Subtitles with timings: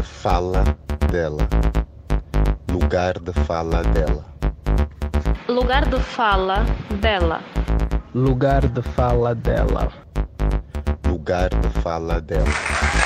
[0.00, 0.64] de fala
[1.12, 1.46] dela.
[2.72, 4.24] Lugar de fala dela.
[5.46, 6.64] Lugar de fala
[7.02, 7.40] dela.
[8.14, 9.92] Lugar de fala dela.
[11.06, 12.99] Lugar de fala dela.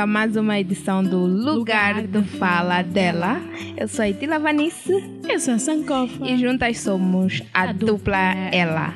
[0.00, 3.38] A mais uma edição do Lugar de Fala dela.
[3.76, 4.94] Eu sou a Itila Vanice
[5.28, 6.26] Eu sou a Sankofa.
[6.26, 8.18] e juntas somos a, A dupla dupla
[8.50, 8.94] Ela.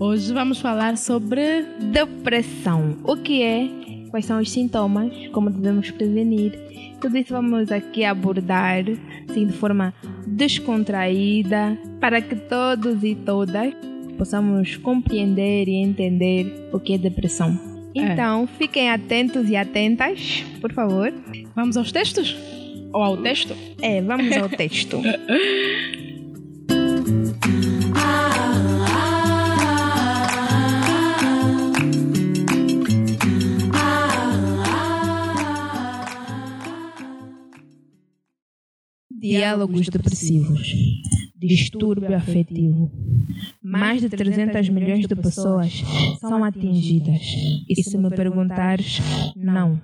[0.00, 2.96] Hoje vamos falar sobre Depressão.
[3.04, 3.68] O que é?
[4.10, 5.12] Quais são os sintomas?
[5.28, 6.58] Como devemos prevenir?
[7.00, 8.82] Tudo isso vamos aqui abordar
[9.30, 9.94] assim, de forma
[10.26, 13.72] descontraída para que todos e todas
[14.18, 17.71] possamos compreender e entender o que é depressão.
[17.94, 18.00] É.
[18.00, 21.12] Então, fiquem atentos e atentas, por favor.
[21.54, 22.36] vamos aos textos
[22.92, 23.56] ou ao texto.
[23.80, 25.00] É, vamos ao texto.
[39.22, 40.74] Diálogos depressivos.
[41.46, 42.90] Distúrbio afetivo.
[43.62, 45.82] Mais de 300 milhões de pessoas
[46.20, 47.22] são atingidas.
[47.68, 49.00] E se me perguntares,
[49.36, 49.80] não.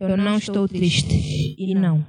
[0.00, 1.54] Eu não estou triste.
[1.58, 2.04] E não.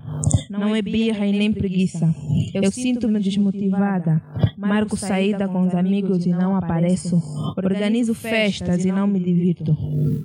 [0.50, 2.14] Não é birra e nem preguiça.
[2.54, 4.22] Eu sinto-me desmotivada.
[4.58, 7.22] Marco saída com os amigos e não apareço.
[7.58, 9.76] Organizo festas e não me divirto.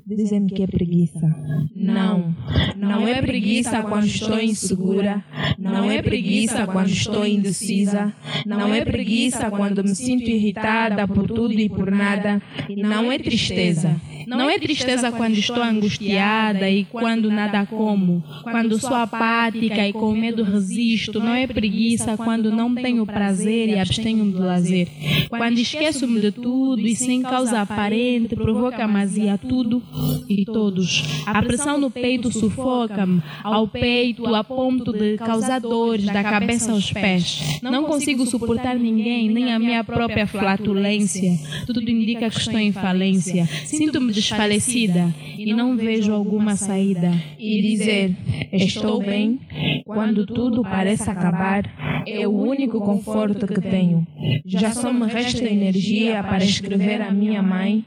[0.07, 1.35] Dizem-me que é preguiça.
[1.75, 2.35] Não.
[2.77, 5.25] Não é preguiça quando estou insegura.
[5.59, 8.13] Não é preguiça quando estou indecisa.
[8.45, 12.41] Não é preguiça quando me sinto irritada por tudo e por nada.
[12.69, 13.97] E não é tristeza.
[14.27, 20.13] Não é tristeza quando estou angustiada e quando nada como, quando sou apática e com
[20.13, 21.21] medo resisto.
[21.21, 24.89] Não é preguiça quando não tenho prazer e abstenho do lazer.
[25.29, 29.83] Quando esqueço-me de tudo e sem causa aparente provoca azia tudo
[30.29, 31.05] e todos.
[31.25, 36.93] A pressão no peito sufoca-me, ao peito a ponto de causar dores da cabeça aos
[36.93, 37.61] pés.
[37.63, 41.39] Não consigo suportar ninguém, nem a minha própria flatulência.
[41.67, 43.47] Tudo indica que estou em falência.
[43.65, 47.13] Sinto-me desfalecida e não vejo alguma saída.
[47.39, 48.17] E dizer
[48.53, 49.39] estou bem
[49.85, 51.65] quando tudo parece acabar
[52.07, 54.07] é o único conforto que tenho.
[54.45, 57.85] Já só me resta energia para escrever à minha mãe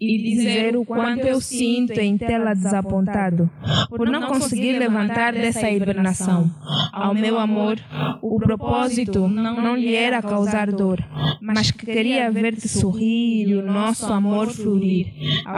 [0.00, 3.50] e dizer o quanto eu sinto em tê-la desapontado
[3.88, 6.50] por não conseguir levantar dessa hibernação.
[6.92, 7.78] Ao meu amor,
[8.22, 11.02] o propósito não, lhe era causar dor,
[11.40, 15.12] mas que queria ver-te sorrir e o nosso amor florir.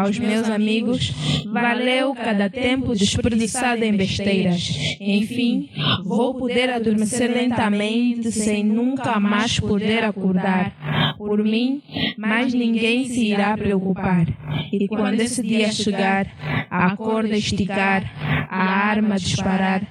[0.07, 1.13] Aos meus amigos,
[1.51, 4.97] valeu cada tempo desperdiçado em besteiras.
[5.01, 5.69] Enfim,
[6.05, 11.17] vou poder adormecer lentamente sem nunca mais poder acordar.
[11.19, 11.83] Por mim,
[12.17, 14.29] mais ninguém se irá preocupar.
[14.73, 16.29] E quando esse dia chegar,
[16.71, 18.05] a corda esticar,
[18.49, 19.83] a arma disparar,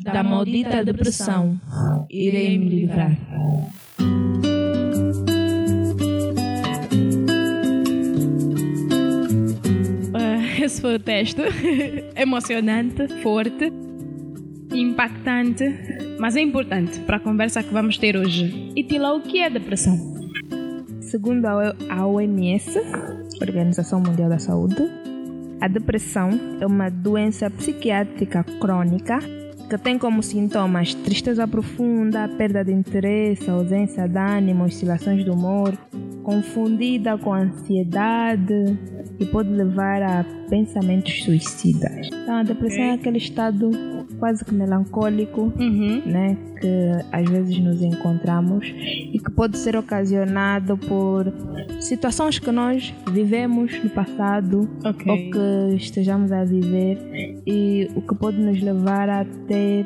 [0.00, 1.60] da maldita depressão,
[2.08, 3.16] irei me livrar.
[10.96, 11.42] O texto.
[12.16, 13.70] Emocionante, forte,
[14.72, 15.64] impactante,
[16.18, 18.72] mas é importante para a conversa que vamos ter hoje.
[18.74, 19.94] E Tila, o que é depressão?
[21.02, 22.80] Segundo a OMS,
[23.42, 24.90] Organização Mundial da Saúde,
[25.60, 26.30] a depressão
[26.62, 29.18] é uma doença psiquiátrica crônica
[29.68, 35.76] que tem como sintomas tristeza profunda, perda de interesse, ausência de ânimo, oscilações do humor,
[36.22, 42.08] confundida com ansiedade e pode levar a pensamentos suicidas.
[42.12, 43.70] Então, a depressão é aquele estado
[44.18, 46.02] quase que melancólico Uhum.
[46.06, 46.68] né, que
[47.12, 48.66] às vezes nos encontramos
[49.12, 51.32] e que pode ser ocasionado por
[51.80, 55.10] situações que nós vivemos no passado Ok.
[55.12, 56.98] ou que estejamos a viver
[57.46, 59.84] e o que pode nos levar a ter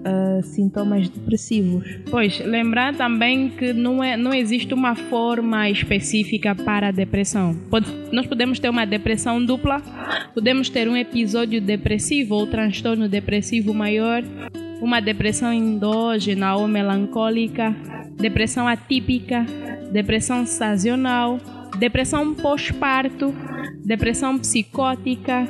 [0.00, 1.84] uh, sintomas depressivos.
[2.10, 7.54] Pois, lembrar também que não, é, não existe uma forma específica para a depressão.
[7.70, 9.80] Pode, nós podemos ter uma depressão dupla,
[10.34, 14.22] podemos ter um episódio depressivo ou transtorno depressivo maior,
[14.80, 17.74] uma depressão endógena ou melancólica,
[18.16, 19.44] depressão atípica,
[19.92, 21.38] depressão sazonal,
[21.78, 23.34] depressão pós-parto,
[23.84, 25.48] depressão psicótica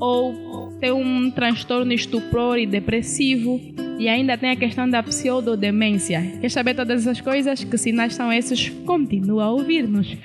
[0.00, 0.48] ou
[0.80, 3.60] ter um transtorno estupor e depressivo.
[3.98, 6.22] E ainda tem a questão da pseudodemência.
[6.40, 7.64] Quer saber todas essas coisas?
[7.64, 8.68] Que sinais são esses?
[8.86, 10.16] Continua a ouvir-nos.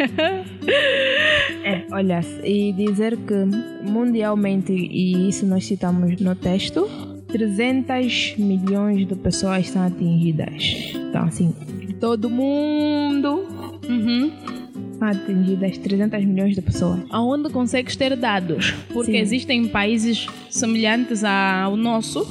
[1.63, 6.87] é, olha, e dizer que mundialmente, e isso nós citamos no texto,
[7.29, 10.93] 300 milhões de pessoas são atingidas.
[10.93, 11.51] Então, assim,
[11.99, 13.43] todo mundo.
[13.89, 14.62] Uhum
[15.03, 17.01] são atingidas 300 milhões de pessoas.
[17.09, 18.71] Aonde consegues ter dados?
[18.93, 19.17] Porque Sim.
[19.17, 22.25] existem países semelhantes ao nosso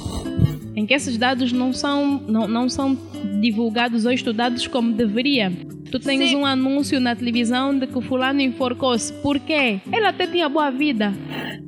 [0.75, 2.97] em que esses dados não são, não, não são
[3.39, 5.51] divulgados ou estudados como deveria.
[5.91, 6.37] Tu tens Sim.
[6.37, 9.13] um anúncio na televisão de que o fulano enforcou-se.
[9.13, 9.79] Por quê?
[9.91, 11.13] Ele até tinha boa vida,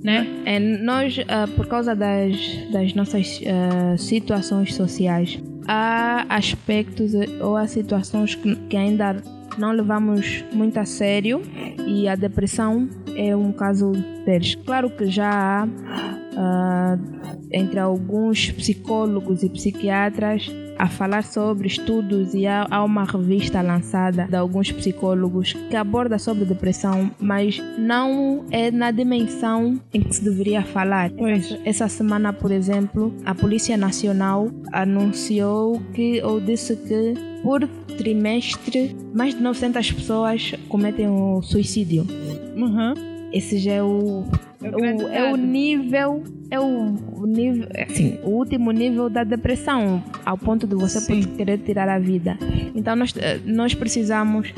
[0.03, 0.25] né?
[0.43, 2.35] É, nós, uh, por causa das,
[2.71, 9.21] das nossas uh, situações sociais, há aspectos ou há situações que, que ainda
[9.57, 11.41] não levamos muito a sério
[11.85, 13.91] e a depressão é um caso
[14.25, 14.55] deles.
[14.55, 22.45] Claro que já há uh, entre alguns psicólogos e psiquiatras a falar sobre estudos e
[22.45, 28.69] há, há, uma revista lançada de alguns psicólogos que aborda sobre depressão, mas não é
[28.71, 31.11] na dimensão em que se deveria falar.
[31.11, 31.57] Pois.
[31.63, 39.35] Essa semana, por exemplo, a Polícia Nacional anunciou que ou disse que por trimestre mais
[39.35, 42.07] de 900 pessoas cometem o suicídio.
[42.55, 42.95] Uhum.
[43.31, 44.23] Esse já é o
[44.61, 50.39] o, é o nível, é o, o nível, assim, o último nível da depressão, ao
[50.39, 51.21] ponto de você Sim.
[51.37, 52.35] querer tirar a vida.
[52.73, 54.51] Então nós, eh, nós precisamos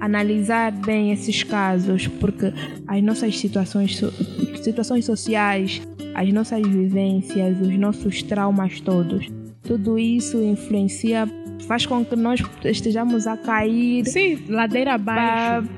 [0.00, 2.52] analisar bem esses casos, porque
[2.88, 4.02] as nossas situações,
[4.60, 5.80] situações sociais,
[6.16, 9.28] as nossas vivências, os nossos traumas todos,
[9.62, 11.28] tudo isso influencia
[11.66, 14.04] faz com que nós estejamos a cair.
[14.06, 15.68] Sim, ladeira abaixo.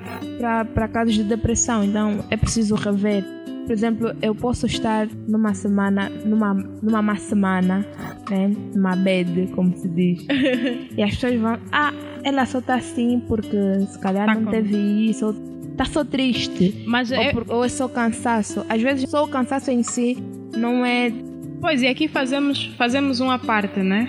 [0.74, 1.84] Para casos de depressão.
[1.84, 3.24] Então é preciso rever
[3.66, 7.84] por exemplo, eu posso estar numa semana, numa, numa má semana,
[8.30, 8.52] né?
[8.72, 10.24] Numa bad, como se diz.
[10.96, 11.92] e as pessoas vão, ah,
[12.22, 13.58] ela só está assim porque
[13.90, 14.76] se calhar tá não teve
[15.10, 15.34] isso,
[15.76, 16.84] tá só triste.
[16.86, 17.32] Mas ou, é...
[17.32, 18.64] Por, ou é só cansaço.
[18.68, 20.16] Às vezes só o cansaço em si
[20.56, 21.12] não é.
[21.60, 24.08] Pois, e aqui fazemos, fazemos uma parte, né?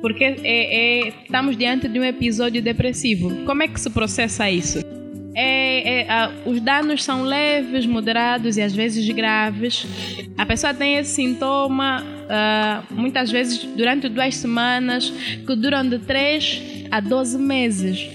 [0.00, 3.44] Porque é, é, estamos diante de um episódio depressivo.
[3.44, 4.78] Como é que se processa isso?
[5.34, 9.86] É, é, os danos são leves, moderados e às vezes graves.
[10.36, 15.10] A pessoa tem esse sintoma uh, muitas vezes durante duas semanas,
[15.46, 18.08] que duram de 3 a 12 meses.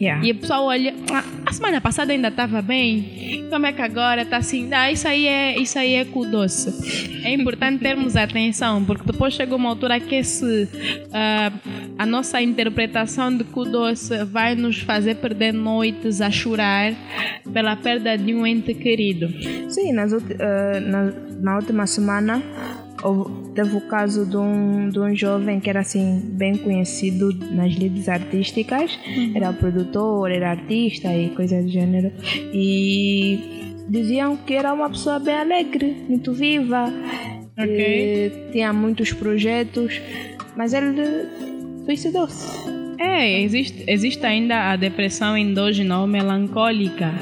[0.00, 0.24] Yeah.
[0.24, 4.22] E a pessoa olha, ah, a semana passada ainda estava bem, como é que agora
[4.22, 4.68] está assim?
[4.72, 7.22] Ah, isso aí é, isso aí é cu doce.
[7.24, 13.36] É importante termos atenção, porque depois chega uma altura que esse, uh, a nossa interpretação
[13.36, 16.92] de cu doce vai nos fazer perder noites a chorar
[17.52, 19.28] pela perda de um ente querido.
[19.70, 20.20] Sim, nas, uh,
[20.86, 22.42] na, na última semana
[23.54, 28.08] teve o caso de um, de um jovem que era assim bem conhecido nas lides
[28.08, 29.32] artísticas, uhum.
[29.34, 32.12] era produtor, era artista e coisas do gênero.
[32.52, 36.92] E diziam que era uma pessoa bem alegre, muito viva,
[37.58, 38.32] okay.
[38.52, 40.00] tinha muitos projetos,
[40.56, 41.28] mas ele
[41.84, 42.74] suicidou-se.
[42.98, 47.12] É, existe, existe ainda a depressão endógena ou melancólica,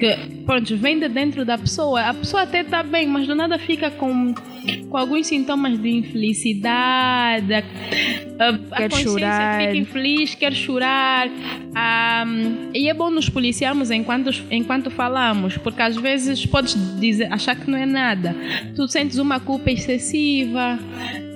[0.00, 0.16] que
[0.46, 2.00] pronto, vem de dentro da pessoa.
[2.00, 4.34] A pessoa até está bem, mas do nada fica com,
[4.88, 7.52] com alguns sintomas de infelicidade.
[7.52, 9.60] A, a, quer a consciência chorar.
[9.60, 11.28] fica infeliz, quer chorar.
[12.74, 17.70] E é bom nos policiarmos enquanto, enquanto falamos, porque às vezes podes dizer, achar que
[17.70, 18.34] não é nada.
[18.74, 20.78] Tu sentes uma culpa excessiva,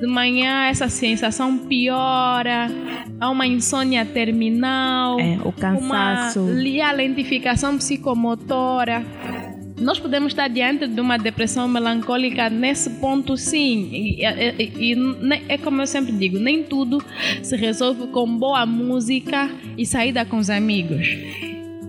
[0.01, 2.69] de manhã essa sensação piora,
[3.21, 8.54] há uma insônia terminal, é, o cansaço, uma lentificação psicomotora.
[9.81, 13.91] Nós podemos estar diante de uma depressão melancólica nesse ponto, sim.
[13.93, 14.97] E, e, e,
[15.49, 17.05] é como eu sempre digo: nem tudo
[17.43, 21.07] se resolve com boa música e saída com os amigos.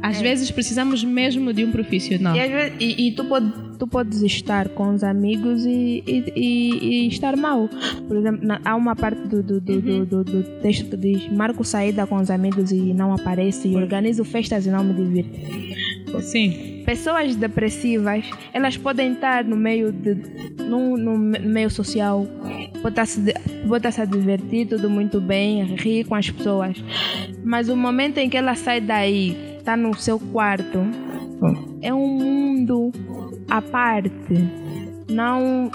[0.01, 0.23] Às é.
[0.23, 2.35] vezes precisamos mesmo de um profissional.
[2.35, 6.03] E, e, e tu, pode, tu podes estar com os amigos e,
[6.35, 7.69] e estar mal.
[8.07, 10.05] Por exemplo, na, há uma parte do, do, do, uhum.
[10.05, 14.23] do, do, texto que diz: Marco saída com os amigos e não aparece, e organizo
[14.23, 15.84] festas e não me divirto.
[16.21, 16.83] Sim.
[16.85, 20.15] Pessoas depressivas, elas podem estar no meio de
[20.63, 22.25] no, no meio social,
[22.81, 23.21] pode estar, se,
[23.67, 26.83] pode estar se a divertir, tudo muito bem, rir com as pessoas.
[27.43, 30.79] Mas o momento em que ela sai daí, está no seu quarto,
[31.81, 32.91] é um mundo
[33.49, 34.11] à parte.
[35.09, 35.69] Não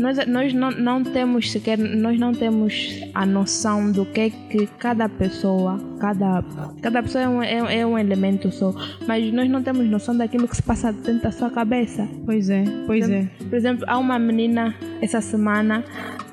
[0.00, 4.66] nós, nós não, não temos sequer, nós não temos a noção do que é que
[4.78, 6.42] cada pessoa, cada,
[6.82, 8.74] cada pessoa é um, é, é um elemento só,
[9.06, 12.08] mas nós não temos noção daquilo que se passa dentro da sua cabeça.
[12.24, 13.28] Pois é, pois por, é.
[13.48, 15.84] Por exemplo, há uma menina essa semana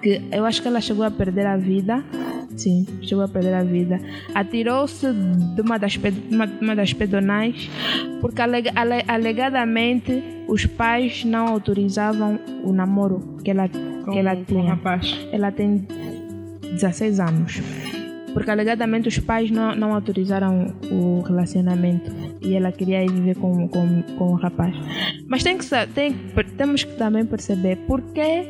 [0.01, 2.03] que eu acho que ela chegou a perder a vida.
[2.55, 3.99] Sim, chegou a perder a vida.
[4.33, 5.05] Atirou-se
[5.55, 5.95] de uma das,
[6.31, 7.69] uma, uma das pedonais
[8.19, 8.69] porque aleg,
[9.07, 14.69] alegadamente os pais não autorizavam o namoro que ela, Com, que ela tinha.
[14.73, 15.17] rapaz.
[15.31, 15.87] Ela tem
[16.61, 17.61] 16 anos.
[18.33, 23.67] Porque alegadamente os pais não, não autorizaram o relacionamento e ela queria ir viver com,
[23.67, 24.75] com, com o rapaz.
[25.27, 26.13] Mas tem que, tem,
[26.57, 28.47] temos que também perceber por que,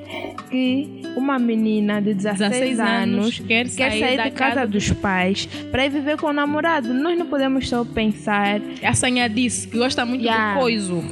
[0.49, 4.67] que uma menina de 16, 16 anos quer quer sair sair da de casa casa
[4.67, 6.93] dos pais para ir viver com o namorado.
[6.93, 10.53] Nós não podemos só pensar A Sanha disse que gosta muito Yeah.
[10.55, 11.03] do coiso.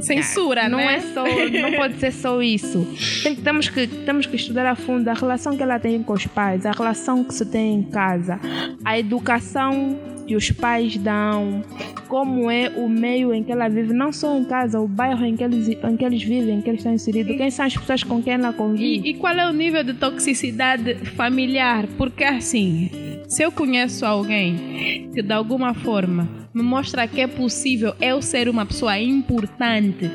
[0.00, 0.96] Censura, não né?
[0.96, 2.86] é só, não pode ser só isso.
[3.22, 6.26] Tem- temos, que, temos que estudar a fundo a relação que ela tem com os
[6.26, 8.38] pais, a relação que se tem em casa,
[8.84, 11.62] a educação que os pais dão,
[12.08, 15.36] como é o meio em que ela vive, não só em casa, o bairro em
[15.36, 18.02] que eles, em que eles vivem, em que eles estão inseridos, quem são as pessoas
[18.02, 19.06] com quem ela convive.
[19.06, 21.86] E, e qual é o nível de toxicidade familiar?
[21.98, 22.90] Porque assim,
[23.28, 28.48] se eu conheço alguém que de alguma forma me mostra que é possível eu ser
[28.48, 30.10] uma pessoa importante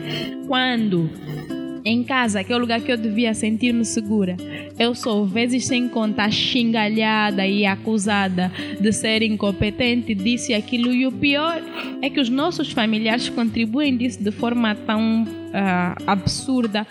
[0.47, 1.09] quando
[1.89, 4.37] em casa, que é o lugar que eu devia sentir-me segura,
[4.77, 11.11] eu sou vezes sem conta xingalhada e acusada de ser incompetente, disse aquilo e o
[11.11, 11.61] pior
[12.01, 16.85] é que os nossos familiares contribuem disso de forma tão ah, absurda,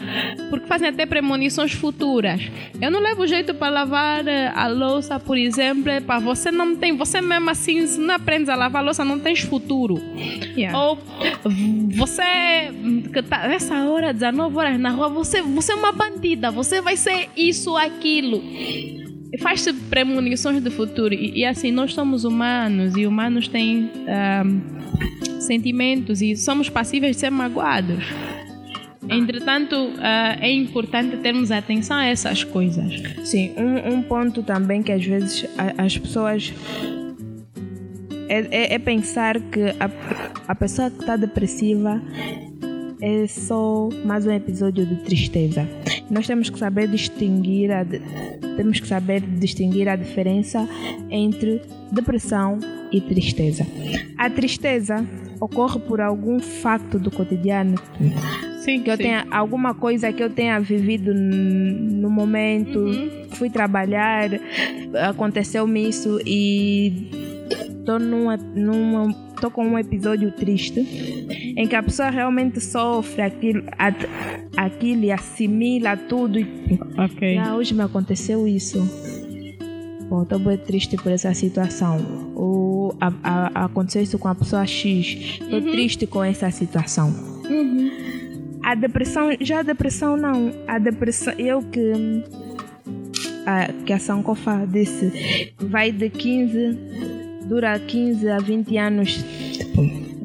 [0.51, 2.41] porque fazem até premonições futuras.
[2.81, 6.97] Eu não levo jeito para lavar eh, a louça, por exemplo, para você não tem,
[6.97, 10.01] você mesmo assim, se não aprendes a lavar a louça, não tens futuro.
[10.57, 10.77] Yeah.
[10.77, 10.99] Ou
[11.91, 12.73] você
[13.13, 16.97] que tá nessa hora, 19 horas na rua, você, você é uma bandida, você vai
[16.97, 18.43] ser isso, aquilo.
[19.41, 21.15] Faz-se premonições do futuro.
[21.15, 27.21] E, e assim, nós somos humanos e humanos têm ahm, sentimentos e somos passíveis de
[27.21, 28.05] ser magoados.
[29.09, 32.93] Entretanto, ah, é importante termos atenção a essas coisas.
[33.25, 36.53] Sim, um, um ponto também que às vezes a- as pessoas.
[38.29, 39.91] É, é- é pensar que a,
[40.49, 42.01] a pessoa que está depressiva
[43.01, 45.67] é só mais um episódio de tristeza.
[46.11, 47.87] Nós temos que saber distinguir a,
[48.57, 50.69] temos que saber distinguir a diferença
[51.11, 51.63] entre
[51.93, 52.59] depressão
[52.93, 53.67] e tristeza.
[54.19, 55.07] A tristeza
[55.41, 57.77] ocorre por algum facto do cotidiano
[58.69, 62.85] Sim, que eu tenha alguma coisa que eu tenha vivido no momento,
[63.33, 64.29] fui trabalhar,
[65.09, 67.09] aconteceu-me isso e
[67.79, 70.81] estou num, num, tô com um episódio triste
[71.57, 74.07] em que a pessoa realmente sofre aquilo, at-
[74.57, 76.47] aquilo e assimila tudo e
[76.99, 77.39] Ok.
[77.39, 78.79] ah, hoje me aconteceu isso.
[80.11, 82.33] Bom, estou bem triste por essa situação.
[82.35, 85.39] Ou a- a- aconteceu isso com a pessoa X.
[85.41, 87.13] Estou triste com essa situação.
[88.63, 90.53] A depressão, já a depressão não.
[90.67, 91.93] A depressão, eu que.
[93.47, 96.79] A, que a Sankofa disse, vai de 15,
[97.49, 99.25] dura 15 a 20 anos.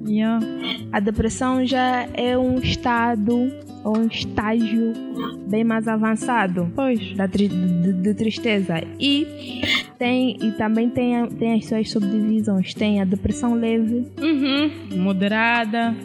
[0.06, 0.46] Yeah.
[0.92, 3.50] A depressão já é um estado
[3.84, 4.94] ou um estágio
[5.48, 7.16] bem mais avançado Pois.
[7.16, 8.82] da de, de tristeza.
[9.00, 9.62] E
[9.98, 12.74] tem e também tem, tem as suas subdivisões.
[12.74, 14.98] Tem a depressão leve Uhum.
[14.98, 15.96] Moderada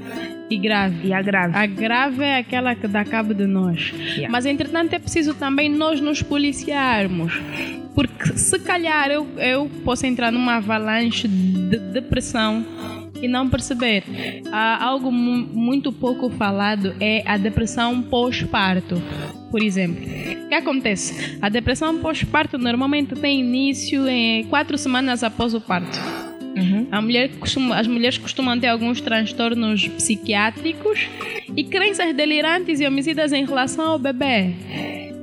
[0.50, 1.09] e grave.
[1.09, 1.57] e a grave.
[1.57, 3.93] A grave é aquela que dá cabo de nós.
[3.93, 4.28] Yeah.
[4.31, 7.33] Mas, entretanto, é preciso também nós nos policiarmos.
[7.95, 12.64] Porque, se calhar, eu, eu posso entrar numa avalanche de depressão
[13.21, 14.05] e não perceber.
[14.52, 19.02] Algo mu- muito pouco falado é a depressão pós-parto,
[19.50, 20.05] por exemplo.
[20.45, 21.37] O que acontece?
[21.43, 25.99] A depressão pós-parto normalmente tem início em quatro semanas após o parto.
[26.57, 26.87] Uhum.
[26.90, 31.07] A mulher costuma- as mulheres costumam ter alguns transtornos psiquiátricos
[31.57, 34.52] e crenças delirantes e homicidas em relação ao bebê.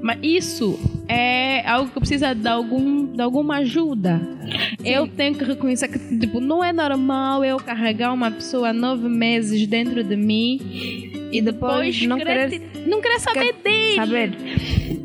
[0.02, 4.22] Mas isso é algo que precisa de, algum, de alguma ajuda.
[4.84, 9.66] Eu tenho que reconhecer que tipo, não é normal eu carregar uma pessoa nove meses
[9.68, 10.60] dentro de mim
[11.32, 13.96] e depois, não querer, querer- não querer saber dele.
[13.96, 14.32] Saber?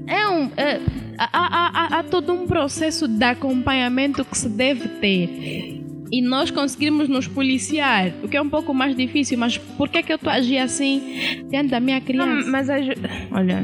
[0.07, 0.81] É um, é,
[1.17, 5.80] há, há- há- há todo um processo de acompanhamento que se deve ter.
[6.13, 9.99] E nós conseguirmos nos policiar, o que é um pouco mais difícil, mas por que
[9.99, 11.01] é que eu estou a agir assim
[11.49, 12.27] diante da minha criança?
[12.35, 12.85] Não, mas às,
[13.31, 13.61] olha,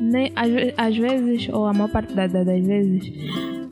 [0.00, 3.12] nem, às, às vezes, ou a maior parte da- da- das vezes,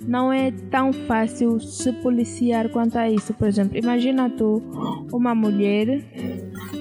[0.07, 3.33] não é tão fácil se policiar quanto a isso.
[3.35, 4.61] Por exemplo, imagina tu
[5.13, 6.03] uma mulher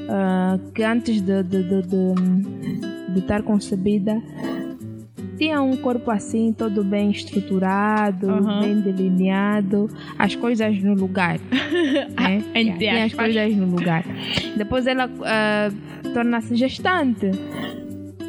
[0.09, 4.21] ah, que antes de, de, de, de, de estar concebida
[5.41, 8.59] tinha um corpo assim, todo bem estruturado, Aham.
[8.61, 11.39] bem delineado, as coisas no lugar.
[12.15, 12.43] né?
[12.53, 14.05] Entre as coisas no lugar.
[14.55, 15.71] Depois ela ah,
[16.13, 17.31] torna-se gestante.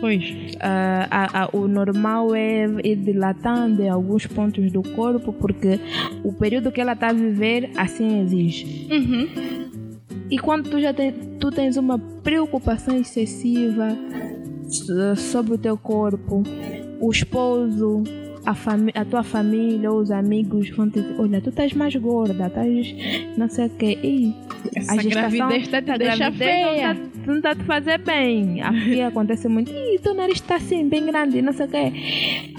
[0.01, 0.25] Pois.
[0.59, 5.79] Ah, a- a- o normal é ir dilatando em alguns pontos do corpo, porque
[6.25, 8.89] o período que ela está a viver assim exige.
[8.91, 9.29] Uhum.
[10.31, 13.89] E quando tu já tem, tu tens uma preocupação excessiva
[14.67, 16.43] so- sobre o teu corpo,
[17.03, 18.05] o esposo,
[18.47, 22.47] a, a tua família ou os amigos vão te dizer, olha, tu estás mais gorda,
[22.47, 22.95] estás
[23.37, 23.99] não sei o quê.
[24.03, 24.35] E
[24.75, 26.95] Essa gravidez tá te a deixa feia.
[26.95, 28.63] Não tá, não tá te fazer bem.
[28.63, 29.73] Aqui acontece muito.
[29.73, 31.93] Ih, teu nariz está assim, bem grande, não sei o quê.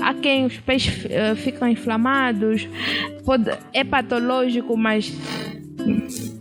[0.02, 2.68] Há quem os pés eh, ficam inflamados.
[3.26, 5.10] Pode, é patológico, mas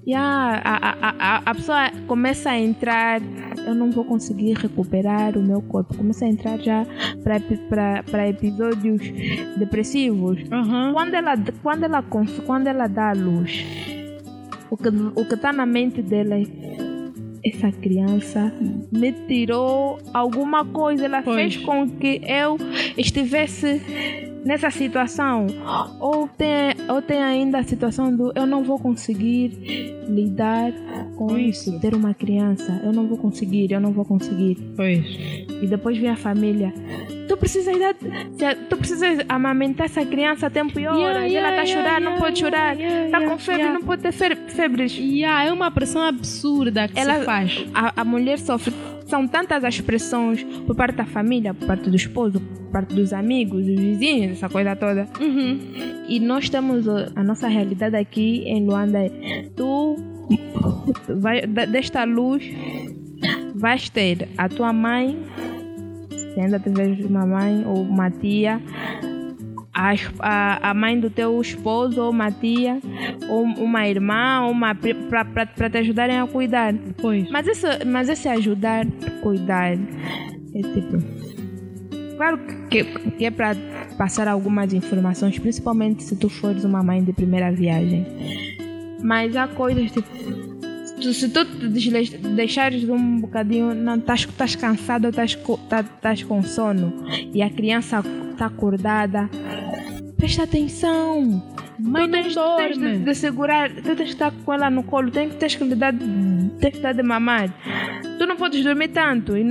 [0.05, 3.21] e a, a, a, a, pessoa começa a entrar,
[3.67, 5.97] eu não vou conseguir recuperar o meu corpo.
[5.97, 6.85] Começa a entrar já
[7.23, 9.01] para episódios
[9.57, 10.41] depressivos.
[10.51, 10.93] Uhum.
[10.93, 13.65] Quando ela, quando ela, quando ela dá a luz,
[14.71, 16.93] o que o que está na mente dela é
[17.45, 18.53] essa criança
[18.93, 21.37] me tirou alguma coisa, ela Pois.
[21.37, 22.57] fez com que eu
[22.97, 23.83] estivesse
[24.45, 25.47] nessa situação.
[25.99, 29.49] Ou tem, ou tem ainda a situação do eu não vou conseguir
[30.09, 30.73] lidar
[31.17, 31.81] com isso, isso.
[31.81, 34.57] ter uma criança, eu não vou conseguir, eu não vou conseguir.
[34.77, 35.05] Pois.
[35.63, 36.73] E depois vem a família.
[37.29, 37.95] Tu precisas dar,
[38.69, 41.27] tu precisas amamentar essa criança a tempo e hora.
[41.27, 42.77] Yeah, e ela yeah, está a chorar, yeah, não pode chorar.
[42.79, 44.97] yeah, com febre, não pode ter fe- febres.
[44.99, 47.65] Yeah, é uma pressão absurda que Ela- se faz.
[47.73, 48.75] A, a mulher sofre.
[49.13, 53.13] São tantas as pressões por parte da família, por parte do esposo, por parte dos
[53.13, 55.07] amigos, dos vizinhos, essa coisa toda.
[55.21, 55.59] Uhum.
[56.09, 59.01] E nós temos a nossa realidade aqui em Luanda.
[59.55, 59.97] Tu
[61.11, 62.43] vai, desta luz
[63.55, 65.23] vais ter a tua mãe,
[66.09, 68.63] se ainda tiveres uma mãe ou uma tia,
[69.75, 72.79] a, a, a mãe do teu esposo ou uma tia,
[73.29, 76.75] ou uma irmã, ou uma para te ajudarem a cuidar.
[77.01, 77.31] Pois.
[77.31, 78.87] Mas esse, mas esse ajudar,
[79.23, 81.03] cuidar, é tipo.
[82.17, 82.39] Claro
[82.71, 83.57] que, que é para
[83.97, 88.07] passar algumas informações, principalmente se tu fores uma mãe de primeira viagem.
[89.03, 90.09] Mas há coisas tipo.
[91.13, 91.67] Se tu te
[92.29, 95.11] deixares de um bocadinho, não estás cansado,
[95.69, 96.93] tá- estás com sono
[97.35, 98.05] e a criança
[98.43, 99.31] está acordada,
[100.17, 101.43] presta atenção.
[101.79, 102.99] Mãe tu não tu tens de, dorme.
[102.99, 105.95] de segurar, tu tens de estar com ela no colo, tens, tens que lhe dar,
[106.59, 107.55] tens que dar de mamar.
[108.19, 109.37] Tu não podes dormir tanto.
[109.37, 109.45] E,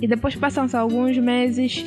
[0.00, 1.84] e depois passam-se alguns meses,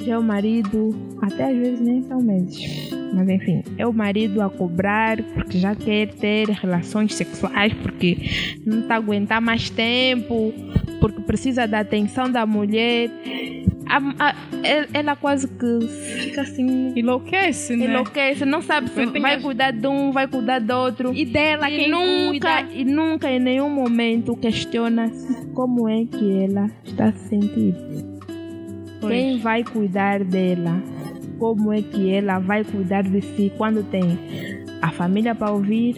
[0.00, 2.90] já é o marido, até às vezes nem são meses.
[3.14, 8.18] Mas enfim, é o marido a cobrar porque já quer ter relações sexuais, porque
[8.66, 10.52] não está a aguentar mais tempo,
[11.00, 13.10] porque precisa da atenção da mulher.
[13.88, 15.86] A- a- el- ela quase que
[16.20, 17.86] fica assim Enlouquece, né?
[17.86, 21.14] enlouquece, não sabe se vai as- cuidar de um, vai cuidar do outro.
[21.14, 22.28] E dela, E quem nunca,
[22.62, 22.74] cuida.
[22.74, 25.10] e nunca em nenhum momento questiona
[25.54, 28.18] como é que ela está se sentindo.
[29.00, 29.12] Pois.
[29.12, 30.82] Quem vai cuidar dela?
[31.38, 34.18] Como é que ela vai cuidar de si quando tem
[34.82, 35.94] a família para ouvir,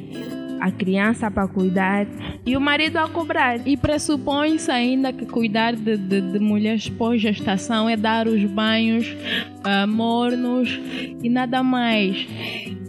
[0.61, 2.07] a criança para cuidar
[2.45, 3.67] e o marido a cobrar?
[3.67, 9.17] E pressupõe-se ainda que cuidar de, de, de mulheres pós-gestação é dar os banhos
[9.65, 10.79] ah, mornos
[11.23, 12.27] e nada mais.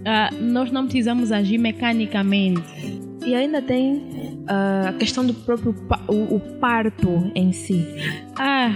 [0.05, 2.61] Ah, nós não precisamos agir mecanicamente.
[3.25, 4.01] E ainda tem
[4.47, 7.85] ah, a questão do próprio pa- o, o parto em si.
[8.35, 8.71] Ah,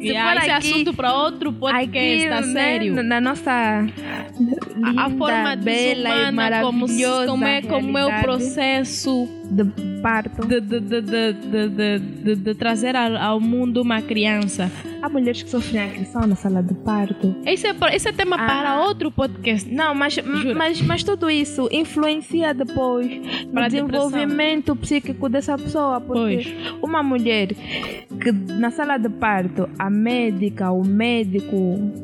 [0.00, 0.16] Se esse
[0.50, 3.02] é aqui- assunto para outro podcast, Aqui, a né, sério.
[3.02, 7.98] na nossa a, a linda, forma bela e desumana como, se- maravilhosa como, é, como
[7.98, 9.64] é o processo de
[10.02, 10.46] parto.
[10.46, 14.70] de, de, de, de, trazer ao, mundo uma criança.
[15.02, 17.34] Há mulheres que sofrem agressão na sala de parto.
[17.44, 18.46] Esse é, esse é tema Ah.
[18.46, 19.68] para outro podcast.
[19.72, 20.54] Não, mas, Jura?
[20.54, 23.06] mas, mas tudo isso influencia depois
[23.52, 26.00] Para a desenvolvimento psíquico dessa pessoa.
[26.00, 26.78] Porque Pois.
[26.82, 31.56] uma mulher que na sala de parto, a médica, o médico,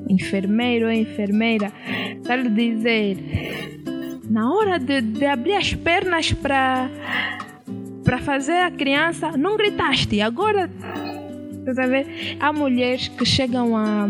[0.09, 1.73] enfermeiro ou enfermeira,
[2.17, 3.17] está lhe dizer
[4.33, 6.91] na hora de, de abrir as pernas para
[8.03, 10.21] para fazer a criança, não gritaste.
[10.21, 10.69] Agora,
[11.69, 12.37] a ver?
[12.41, 14.09] Há mulheres que chegam a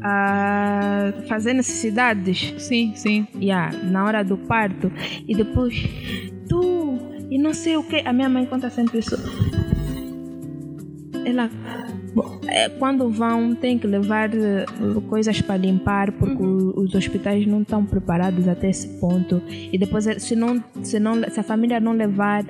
[0.00, 2.54] a fazer necessidades.
[2.58, 3.26] Sim, sim.
[3.34, 4.90] Yeah, na hora do parto.
[5.26, 5.74] E depois,
[6.48, 6.98] tu,
[7.30, 7.96] e não sei o que.
[8.06, 9.16] A minha mãe conta sempre isso.
[11.26, 11.50] Ela.
[12.46, 14.64] É, Quando vão, tem que levar eh,
[15.08, 19.42] coisas para limpar, porque o- os hospitais não estão preparados até esse ponto.
[19.72, 22.44] E depois, eh, se, não, se, não, se a família não levar,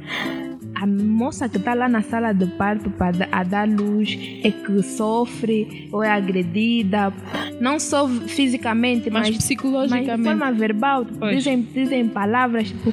[0.75, 4.83] a moça que está lá na sala de parto para a dar luz é que
[4.83, 7.13] sofre ou é agredida,
[7.61, 10.23] não só fisicamente, Mas mas, mas de psicologicamente.
[10.25, 11.05] forma verbal.
[11.19, 11.37] Pois.
[11.39, 12.93] Dizem, dizem palavras tipo.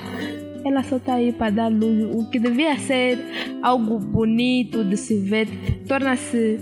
[0.65, 2.03] Ela só está aí para dar luz.
[2.15, 3.19] O que devia ser
[3.61, 5.47] algo bonito de se ver
[5.87, 6.59] torna-se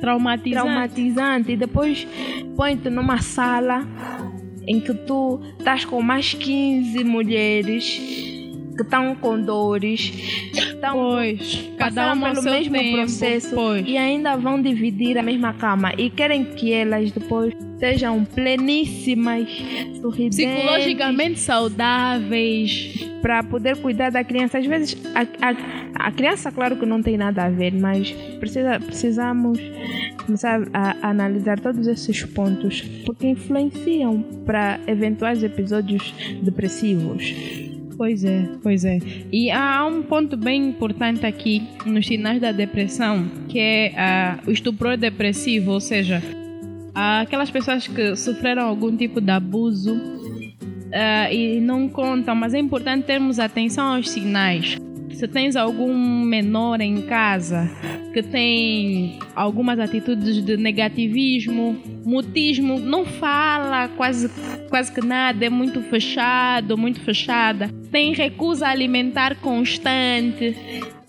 [0.00, 0.50] traumatizante.
[0.50, 1.52] traumatizante.
[1.52, 2.06] E depois
[2.54, 3.86] põe-te numa sala
[4.66, 8.35] em que tu estás com mais 15 mulheres
[8.76, 10.12] que estão com dores,
[10.54, 12.96] estão Pois, cada uma ao pelo mesmo tempo.
[12.96, 13.84] processo Pois.
[13.86, 19.48] e ainda vão dividir a mesma cama e querem que elas depois sejam pleníssimas,
[20.00, 22.94] sorridentes, Psicologicamente saudáveis.
[23.22, 24.58] para poder cuidar da criança.
[24.58, 28.78] Às vezes a, a, a criança, claro que não tem nada a ver, mas precisa,
[28.78, 29.58] precisamos
[30.24, 37.22] começar a, a analisar todos esses pontos porque influenciam para eventuais episódios depressivos.
[37.96, 38.98] Pois é, pois é.
[39.32, 44.50] E há um ponto bem importante aqui nos sinais da depressão, que é ah, o
[44.50, 46.22] estupro depressivo, ou seja,
[46.94, 49.98] aquelas pessoas que sofreram algum tipo de abuso
[50.92, 54.76] ah, e não contam, mas é importante termos atenção aos sinais.
[55.10, 57.70] Se tens algum menor em casa
[58.12, 64.30] que tem algumas atitudes de negativismo, mutismo, não fala quase,
[64.70, 70.56] quase que nada, é muito fechado, muito fechada, tem recusa alimentar constante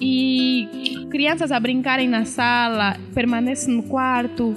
[0.01, 4.53] e crianças a brincarem na sala, permanece no quarto,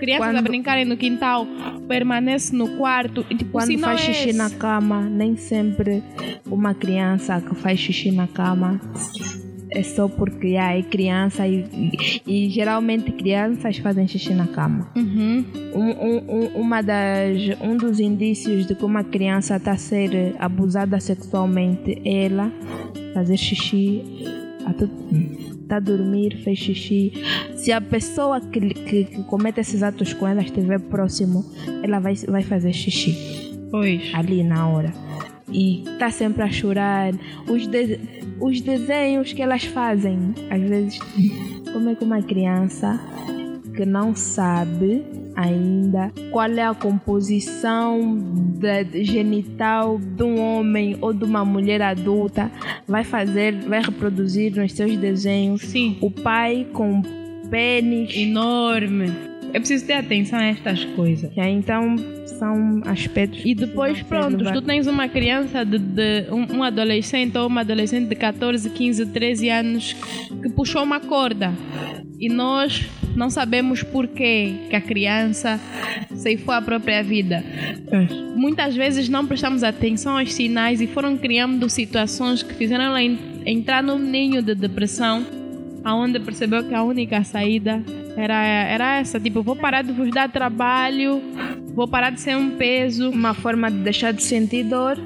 [0.00, 1.46] crianças a Quando- brincarem no quintal,
[1.88, 3.24] permanece no quarto.
[3.30, 4.38] E, tipo, Quando faz é xixi esse.
[4.38, 6.02] na cama, nem sempre
[6.46, 8.80] uma criança que faz xixi na cama
[9.74, 11.64] é só porque ah, é criança e,
[12.26, 14.90] e, e geralmente crianças fazem xixi na cama.
[14.96, 15.44] Uhum.
[15.74, 16.16] Um, um,
[16.56, 22.00] um- uma das, um dos indícios de que uma criança está a ser abusada sexualmente
[22.04, 22.52] é ela
[23.14, 24.02] fazer xixi,
[25.62, 27.12] está a dormir, fez xixi.
[27.56, 31.44] Se a pessoa que, que, que comete esses atos com ela estiver próximo,
[31.82, 34.10] ela vai, vai fazer xixi Pois.
[34.14, 34.92] ali na hora.
[35.50, 37.12] E está sempre a chorar.
[37.48, 37.98] Os, de-
[38.42, 40.98] os desenhos que elas fazem, às vezes,
[41.72, 43.00] como é que uma criança
[43.74, 48.18] que não sabe ainda qual é a composição
[48.58, 52.50] da genital de um homem ou de uma mulher adulta
[52.86, 55.96] vai fazer, vai reproduzir nos seus desenhos Sim.
[56.02, 57.00] o pai com
[57.48, 58.14] pênis.
[58.14, 59.31] Enorme.
[59.52, 61.32] É preciso ter atenção a estas coisas.
[61.34, 66.62] Já, Então são aspectos E depois, pronto, tu tens uma criança de, de- um, um
[66.62, 69.92] adolescente ou uma adolescente de 14, 15, 13 anos
[70.42, 71.52] que puxou uma corda
[72.18, 72.86] e nós
[73.16, 75.60] não sabemos porquê que a criança
[76.14, 77.44] ceifou a própria vida.
[78.36, 83.18] Muitas vezes não prestamos atenção aos sinais e foram criando situações que fizeram ela en-
[83.44, 85.24] entrar num ninho de depressão,
[85.84, 87.82] aonde percebeu que a única saída
[88.16, 91.20] era, era essa, tipo, vou parar de vos dar trabalho,
[91.74, 93.10] vou parar de ser um peso.
[93.10, 94.98] uma forma de deixar de sentir dor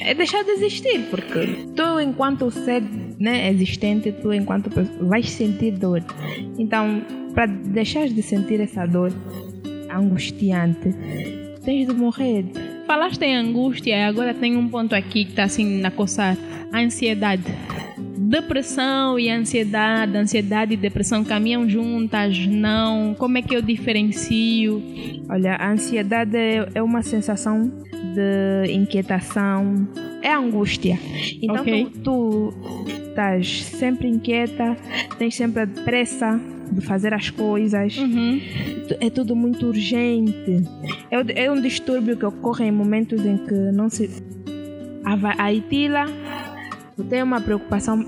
[0.00, 2.82] é deixar de existir, porque tu, enquanto ser
[3.18, 6.02] né, existente, tu, enquanto pessoa, vais sentir dor.
[6.58, 7.02] Então,
[7.34, 9.12] para deixar de sentir essa dor
[9.90, 10.94] angustiante,
[11.64, 12.46] tens de morrer.
[12.86, 16.36] Falaste em angústia e agora tem um ponto aqui que está assim na coçar.
[16.72, 17.44] A ansiedade.
[18.28, 22.46] Depressão e ansiedade, ansiedade e depressão caminham juntas?
[22.46, 23.14] Não?
[23.14, 24.82] Como é que eu diferencio?
[25.30, 27.72] Olha, a ansiedade é é uma sensação
[28.14, 29.88] de inquietação,
[30.20, 30.98] é angústia.
[31.40, 31.86] Então Ok.
[32.04, 32.52] tu,
[33.08, 34.76] estás sempre inquieta,
[35.18, 36.38] tens sempre a pressa
[36.70, 38.38] de fazer as coisas, Uhum.
[39.00, 40.64] é tudo muito urgente.
[41.10, 44.10] É, é um distúrbio que ocorre em momentos em que não se.
[45.38, 46.04] A Itila
[47.04, 47.98] tem uma preocupação,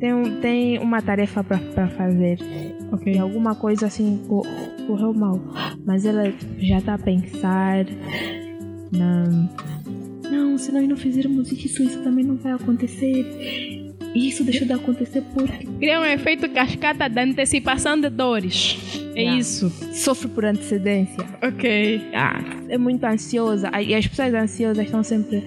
[0.00, 2.38] tem, um- tem uma tarefa para fazer.
[3.06, 4.46] E alguma coisa assim co-
[4.86, 5.40] correu mal.
[5.84, 7.84] Mas ela já está a pensar.
[8.92, 9.24] Na...
[10.30, 13.26] Não, se nós não fizermos isso, isso também não vai acontecer.
[14.14, 18.78] E isso deixou de acontecer porque Cria um efeito cascata da antecipação de dores.
[19.16, 19.38] É Yeah.
[19.40, 19.70] isso.
[19.92, 21.24] sofre por antecedência.
[21.42, 22.00] Ok.
[22.14, 23.70] Ah, é muito ansiosa.
[23.80, 25.42] E as pessoas ansiosas estão sempre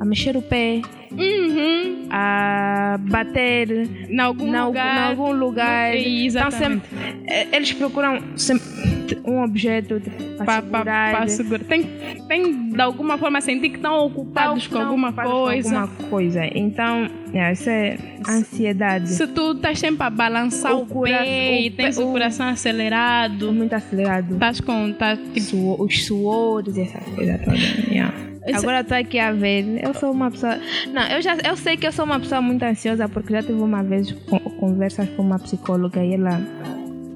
[0.00, 0.80] a mexer o pé,
[1.10, 2.06] Uhum.
[2.10, 3.70] a bater
[4.10, 4.96] Em algum algum, lugar.
[4.96, 5.96] em algum lugar.
[5.96, 6.86] Exatamente.
[6.88, 6.88] sempre,
[7.26, 8.64] eh, eles procuram sempre
[9.24, 10.00] um objeto
[10.44, 11.28] para segurar.
[11.28, 11.64] segurar.
[11.64, 11.82] Tem,
[12.28, 15.70] tem de alguma forma sentir que estão ocupados com alguma coisa.
[15.70, 16.44] Com alguma coisa.
[16.54, 17.96] Então, é, isso é
[18.28, 19.08] ansiedade.
[19.08, 22.48] Se tu estás sempre a balançar o, o cura, pé e tens o, o, coração
[22.48, 23.52] acelerado.
[23.52, 24.34] Muito acelerado.
[24.34, 24.92] Estás com.
[24.92, 27.56] Tá, tipo, Suor, os suores e essa coisa toda.
[27.90, 28.14] Yeah.
[28.54, 29.84] Agora estou aqui a ver.
[29.84, 30.58] Eu sou uma pessoa.
[30.92, 33.60] Não, eu já eu sei que eu sou uma pessoa muito ansiosa porque já tive
[33.60, 34.12] uma vez
[34.58, 36.40] conversas com uma psicóloga e ela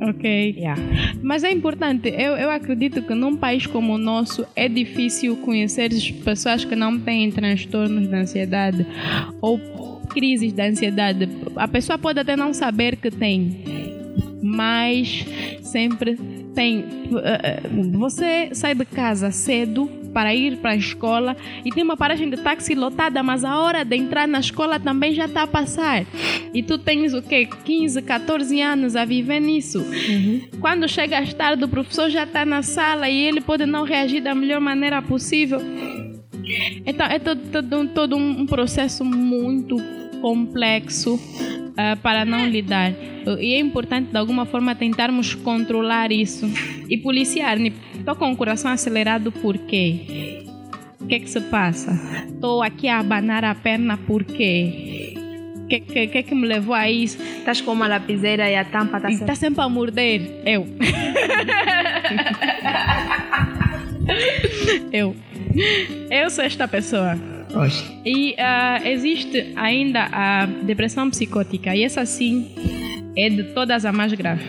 [0.03, 0.55] Ok.
[0.59, 0.81] Yeah.
[1.23, 5.91] Mas é importante, eu, eu acredito que num país como o nosso é difícil conhecer
[6.25, 8.85] pessoas que não têm transtornos de ansiedade
[9.41, 9.61] ou
[10.09, 11.29] crises de ansiedade.
[11.55, 13.63] A pessoa pode até não saber que tem,
[14.43, 15.25] mas
[15.63, 16.17] sempre
[16.53, 16.85] tem.
[17.23, 17.61] Eh, eh,
[17.93, 22.37] você sai de casa cedo para ir para a escola e tem uma paragem de
[22.37, 26.05] táxi lotada, mas a hora de entrar na escola também já está a passar.
[26.53, 27.49] E tu tens o quê?
[27.65, 29.79] 15, 14 anos a viver nisso.
[29.79, 30.43] Uhum.
[30.61, 34.35] Quando chegas tarde, o professor já está na sala e ele pode não reagir da
[34.35, 35.61] melhor maneira possível.
[36.85, 39.77] Então é todo, todo, todo um processo muito
[40.21, 41.19] complexo
[41.73, 42.93] uh, para não lidar.
[43.41, 46.47] E é importante, de alguma forma, tentarmos controlar isso
[46.89, 47.59] e policiar.
[47.61, 50.45] Estou com o coração acelerado por quê?
[51.01, 51.93] O que é que se passa?
[52.29, 55.15] Estou aqui a abanar a perna por quê?
[55.57, 57.21] O que, que, que, que me levou a isso?
[57.23, 59.25] Estás com uma lapiseira e a tampa está sempre...
[59.25, 60.43] Está sempre a morder.
[60.45, 60.67] Eu.
[64.93, 65.17] Eu.
[66.11, 67.32] Eu sou esta pessoa.
[67.55, 67.85] Oxe.
[68.05, 72.51] E uh, existe ainda a depressão psicótica, e essa sim
[73.17, 74.45] é de todas a mais grave.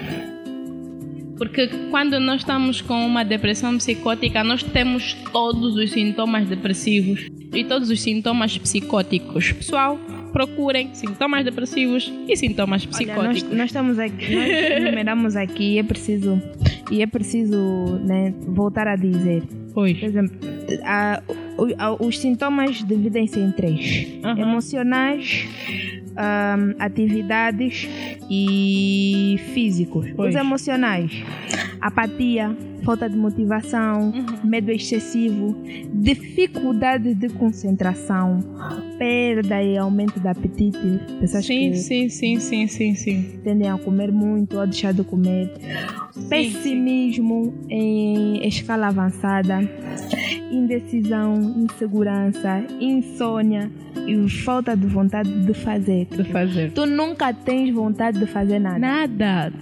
[1.37, 7.63] Porque quando nós estamos com uma depressão psicótica, nós temos todos os sintomas depressivos e
[7.63, 9.51] todos os sintomas psicóticos.
[9.51, 9.99] Pessoal,
[10.31, 13.17] procurem sintomas depressivos e sintomas psicóticos.
[13.19, 16.41] Olha, nós, nós, estamos aqui, nós enumeramos aqui e é preciso
[16.91, 19.43] e é preciso né, voltar a dizer.
[19.73, 19.97] Pois.
[19.97, 20.37] Por exemplo,
[20.83, 21.21] a,
[21.99, 24.37] os sintomas dividem-se em três: uhum.
[24.37, 25.47] emocionais,
[26.13, 27.87] um, atividades
[28.29, 30.07] e físicos.
[30.15, 30.29] Pois.
[30.29, 31.11] Os emocionais,
[31.81, 34.49] apatia, falta de motivação, uhum.
[34.49, 35.55] medo excessivo,
[35.93, 38.39] dificuldade de concentração,
[38.97, 40.77] perda e aumento do apetite.
[41.19, 43.39] Pessoas sim, que sim, sim, sim, sim, sim.
[43.43, 45.51] Tendem a comer muito ou deixar de comer.
[46.11, 47.75] Sim, Pessimismo sim.
[47.75, 49.59] em escala avançada,
[50.51, 53.71] indecisão, insegurança, insônia
[54.07, 56.05] e falta de vontade de fazer.
[56.05, 56.71] De fazer.
[56.71, 58.79] Tu nunca tens vontade de fazer nada.
[58.79, 59.53] Nada.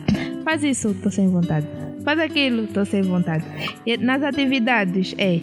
[0.44, 1.68] Faz isso, tô sem vontade.
[2.04, 3.46] Faz aquilo, tô sem vontade.
[3.86, 5.40] E nas atividades é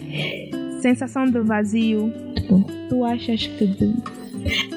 [0.81, 2.11] sensação de vazio.
[2.89, 3.93] Tu achas que de...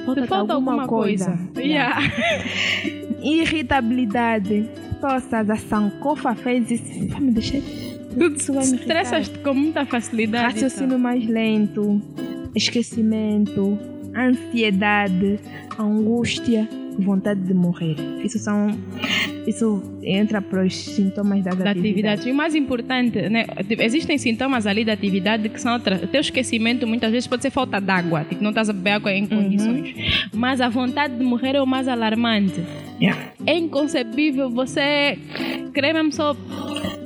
[0.04, 1.26] falta, falta alguma, alguma, coisa.
[1.26, 1.52] coisa.
[1.62, 2.00] Yeah.
[3.22, 4.68] Irritabilidade.
[5.00, 7.08] Poças, a sancofa fez isso.
[7.08, 7.60] Vai me deixar.
[8.16, 10.54] Tu estressas com muita facilidade.
[10.54, 10.98] Raciocínio então.
[10.98, 12.00] mais lento,
[12.54, 13.78] esquecimento,
[14.16, 15.38] ansiedade,
[15.78, 17.96] angústia, vontade de morrer.
[18.24, 18.68] Isso são
[19.46, 21.90] isso entra para os sintomas das da atividades.
[21.90, 22.28] atividade.
[22.28, 23.44] E o mais importante, né,
[23.78, 25.96] existem sintomas ali da atividade que são outra.
[25.96, 29.12] O teu esquecimento muitas vezes pode ser falta d'água, tipo, não estás a beber água
[29.12, 29.94] em condições.
[29.94, 30.30] Uhum.
[30.34, 32.62] Mas a vontade de morrer é o mais alarmante.
[33.00, 33.32] Yeah.
[33.46, 35.18] É inconcebível você
[35.74, 36.36] querer mesmo só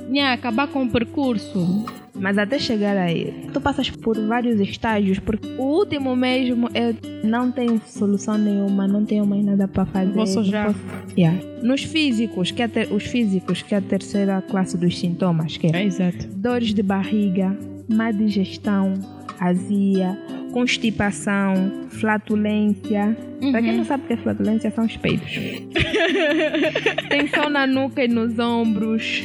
[0.09, 1.85] yeah, acabar com o percurso.
[2.19, 7.51] Mas até chegar aí, tu passas por vários estágios, porque o último mesmo eu não
[7.51, 10.13] tenho solução nenhuma, não tenho mais nada para fazer.
[10.13, 10.65] Posso já.
[10.65, 10.79] Posso...
[11.15, 11.39] Yeah.
[11.61, 12.91] Nos físicos, que é ter...
[12.91, 16.27] os físicos, que é a terceira classe dos sintomas, que é, é exato.
[16.29, 17.55] dores de barriga,
[17.87, 18.95] má digestão,
[19.39, 20.17] azia,
[20.57, 23.15] constipação, flatulência.
[23.39, 23.51] Uhum.
[23.51, 25.29] Para quem não sabe o que é flatulência, são os peidos.
[27.09, 29.21] Tensão na nuca e nos ombros,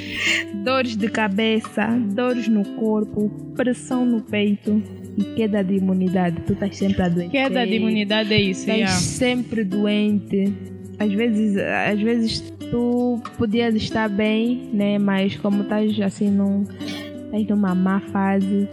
[0.63, 4.83] dores de cabeça, dores no corpo, pressão no peito
[5.17, 6.37] e queda de imunidade.
[6.47, 7.31] Tu estás sempre a doente.
[7.31, 8.95] Queda de imunidade é isso, Estás yeah.
[8.95, 10.53] sempre doente.
[10.99, 12.41] Às vezes, às vezes
[12.71, 14.99] tu podias estar bem, né?
[14.99, 16.67] Mas como estás assim num
[17.33, 18.69] estás numa má fase,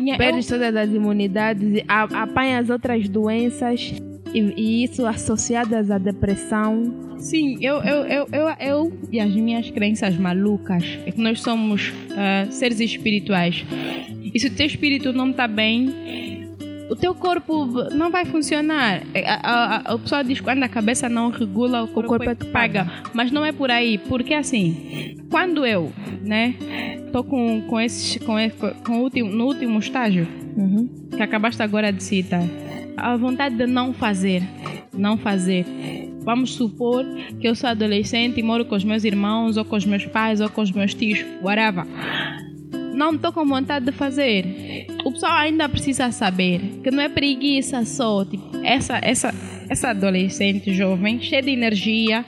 [0.00, 0.58] yeah, perdes eu...
[0.58, 3.94] todas as imunidades, apanhas outras doenças
[4.34, 7.16] e, e, isso associadas à depressão.
[7.18, 11.88] Sim, eu, eu, eu, eu, eu e as minhas crenças malucas é que nós somos
[11.88, 13.64] uh, seres espirituais.
[14.32, 16.39] E se o teu espírito não está bem,
[16.90, 19.02] o teu corpo não vai funcionar.
[19.14, 22.30] A, a, a, pessoa diz que quando a cabeça não regula, o corpo, o corpo
[22.30, 22.90] é que paga.
[23.14, 26.54] Mas não é por aí, porque assim, quando eu, né,
[27.12, 28.34] tô com, com esses, com,
[28.84, 30.26] com o último, no último estágio,
[30.56, 30.88] uhum.
[31.16, 32.42] que acabaste agora de citar,
[32.96, 34.42] a vontade de não fazer,
[34.92, 35.64] não fazer,
[36.22, 37.04] Vamos supor
[37.40, 40.40] que eu sou adolescente e moro com os meus irmãos, ou com os meus pais,
[40.40, 41.86] ou com os meus tios, whatever.
[42.92, 44.86] Não estou com vontade de fazer.
[45.04, 48.24] O pessoal ainda precisa saber que não é preguiça só.
[48.24, 49.34] Tipo, essa, essa,
[49.68, 52.24] essa adolescente jovem, cheia de energia,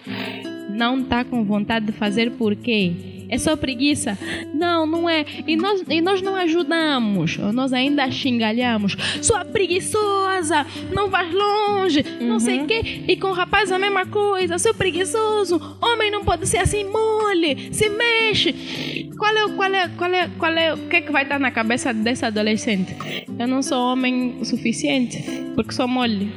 [0.71, 3.12] não está com vontade de fazer por quê?
[3.33, 4.19] É só preguiça.
[4.53, 5.25] Não, não é.
[5.47, 7.39] E nós, e nós não ajudamos.
[7.39, 8.95] Nós ainda xingalhamos.
[9.23, 12.29] Sua preguiçosa, não vais longe, uhum.
[12.29, 12.67] não sei o uhum.
[12.67, 13.05] quê.
[13.09, 14.59] E com o rapaz a mesma coisa.
[14.59, 19.11] Seu preguiçoso, homem não pode ser assim mole, se mexe.
[19.19, 21.51] Qual é, qual é, qual é, qual é, o que é que vai estar na
[21.51, 22.95] cabeça dessa adolescente?
[23.39, 26.31] Eu não sou homem o suficiente, porque sou mole.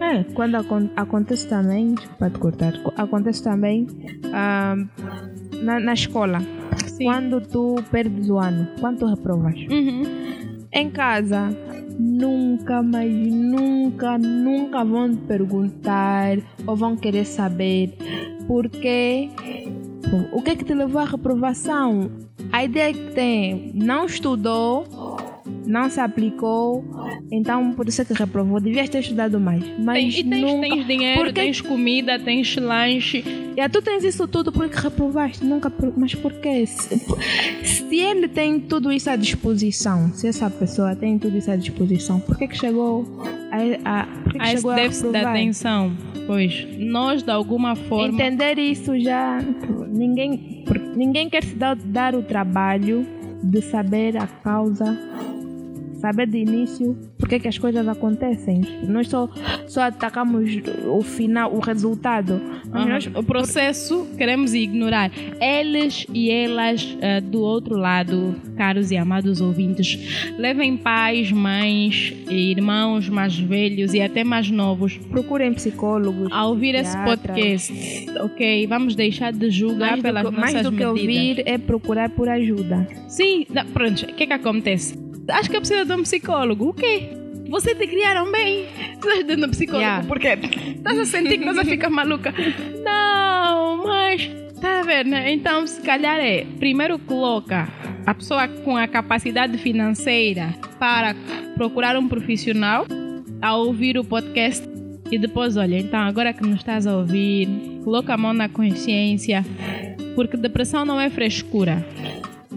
[0.00, 0.54] É, quando
[0.96, 6.40] acontece também, pode cortar, acontece também uh, na, na escola.
[6.86, 7.04] Sim.
[7.04, 9.54] Quando tu perdes o ano, quanto reprovas?
[9.70, 10.02] Uhum.
[10.72, 11.48] Em casa,
[11.98, 17.96] nunca, mas nunca, nunca vão te perguntar ou vão querer saber
[18.46, 19.30] porque
[20.32, 22.10] o que é que te levou à reprovação.
[22.50, 24.86] A ideia que tem, não estudou,
[25.68, 26.82] não se aplicou,
[27.30, 28.58] então por isso é que reprovou.
[28.58, 29.62] Devias ter estudado mais.
[29.78, 30.68] Mas e tens, nunca...
[30.68, 31.40] tens dinheiro, porque...
[31.40, 33.22] tens comida, tens lanche.
[33.54, 35.44] E tu tens isso tudo porque reprovaste.
[35.44, 35.70] Nunca.
[35.94, 36.64] Mas por quê?
[36.64, 36.98] Se,
[37.62, 42.18] se ele tem tudo isso à disposição, se essa pessoa tem tudo isso à disposição,
[42.18, 43.04] por que, que chegou
[43.50, 45.92] a, a, por que que a chegou esse déficit da atenção?
[46.26, 48.14] Pois, nós de alguma forma.
[48.14, 49.38] Entender isso já.
[49.86, 50.64] Ninguém,
[50.96, 53.06] ninguém quer se dar, dar o trabalho
[53.42, 54.98] de saber a causa
[55.98, 58.62] saber de início porque é que as coisas acontecem.
[58.86, 59.28] Nós só,
[59.66, 60.50] só atacamos
[60.86, 62.40] o final, o resultado.
[62.72, 62.86] Uhum.
[62.86, 65.10] Nós, o processo queremos ignorar.
[65.40, 73.08] Eles e elas uh, do outro lado, caros e amados ouvintes, levem pais, mães, irmãos
[73.08, 74.96] mais velhos e até mais novos.
[74.96, 76.28] Procurem psicólogos.
[76.32, 77.72] A ouvir esse podcast,
[78.20, 78.66] ok?
[78.66, 80.94] Vamos deixar de julgar mais pelas do, nossas Mais do medidas.
[80.94, 82.86] que ouvir é procurar por ajuda.
[83.08, 84.04] Sim, pronto.
[84.04, 85.07] O que é que acontece?
[85.30, 86.68] Acho que eu preciso de um psicólogo.
[86.68, 87.10] O quê?
[87.48, 88.66] Você te criaram bem.
[89.00, 90.06] Você está de um psicólogo yeah.
[90.06, 92.34] porque estás a sentir que você fica maluca.
[92.84, 95.32] Não, mas tá a ver, né?
[95.32, 97.68] Então, se calhar é, primeiro coloca
[98.04, 101.14] a pessoa com a capacidade financeira para
[101.54, 102.86] procurar um profissional
[103.40, 104.66] a ouvir o podcast
[105.10, 107.48] e depois, olha, então agora que nos estás a ouvir,
[107.82, 109.44] coloca a mão na consciência,
[110.14, 111.86] porque depressão não é frescura,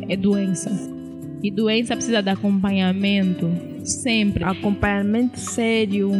[0.10, 1.01] é doença.
[1.44, 3.50] E doença precisa de acompanhamento,
[3.84, 4.44] sempre.
[4.44, 6.12] Acompanhamento sério.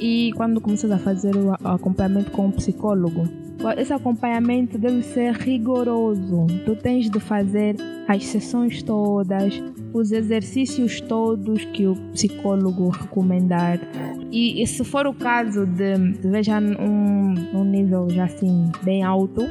[0.00, 3.28] E quando começas a fazer o acompanhamento com um psicólogo,
[3.76, 6.46] esse acompanhamento deve ser rigoroso.
[6.64, 13.78] Tu tens de fazer as sessões todas, os exercícios todos que o psicólogo recomendar.
[14.30, 19.42] E, e se for o caso de veja um, um nível já assim bem alto,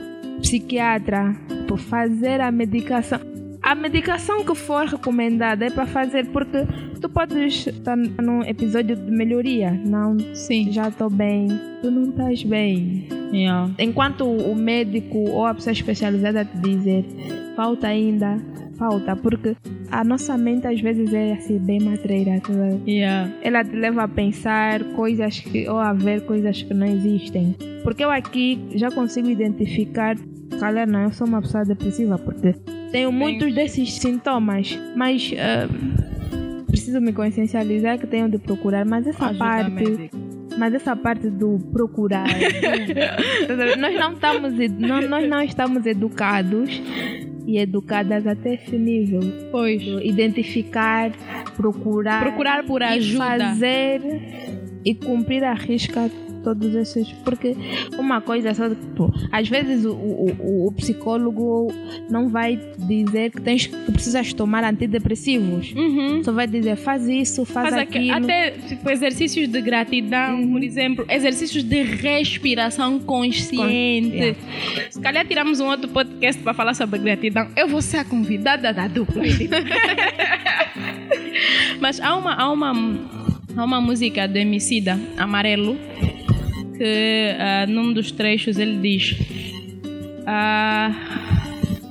[0.42, 1.36] psiquiatra,
[1.68, 3.20] por fazer a medicação
[3.68, 6.66] a medicação que for recomendada é para fazer porque
[7.02, 9.72] tu podes estar num episódio de melhoria.
[9.86, 11.50] Não, sim, já estou bem.
[11.82, 13.10] Tu não estás bem.
[13.34, 13.70] Yeah.
[13.78, 17.04] Enquanto o médico ou a pessoa especializada te dizer
[17.58, 18.38] falta ainda,
[18.78, 19.54] falta, porque
[19.92, 22.42] a nossa mente às vezes é assim bem matreira.
[22.88, 23.30] Yeah.
[23.42, 27.54] Ela te leva a pensar coisas que, ou a ver coisas que não existem.
[27.84, 30.16] Porque eu aqui já consigo identificar,
[30.60, 32.54] calhar não, eu sou uma pessoa depressiva, porque
[32.92, 38.86] tenho muitos desses sintomas, mas uh, preciso me consciencializar que tenho de procurar.
[38.86, 40.10] Mas essa Ajuda parte.
[40.58, 46.82] Mas essa parte do procurar, do, nós não estamos, não, nós não estamos educados
[47.46, 49.20] e educadas até esse nível.
[49.52, 49.84] Pois.
[50.02, 51.12] Identificar,
[51.56, 52.24] procurar.
[52.24, 53.38] Procurar por ajuda.
[53.38, 54.02] fazer
[54.84, 56.10] e cumprir a risca
[56.48, 57.12] todos esses.
[57.26, 57.56] Porque
[57.98, 61.74] uma coisa só, tipo, às vezes o, o, o, psicólogo
[62.10, 65.74] não vai dizer que tens que precisas tomar antidepressivos.
[65.74, 66.24] Uhum.
[66.24, 68.14] Só vai dizer faz isso, faz, faz aquilo.
[68.14, 70.54] Até tipo, exercícios de gratidão, uhum.
[70.54, 74.38] por exemplo, exercícios de respiração consciente.
[74.90, 77.50] Se calhar tiramos um outro podcast para falar sobre gratidão.
[77.58, 79.24] Eu vou ser a convidada da dupla.
[81.80, 82.74] Mas há uma, há uma,
[83.56, 85.78] há uma música do Emicida, Amarelo,
[86.78, 89.18] que uh, num dos trechos ele diz:
[90.24, 90.94] uh,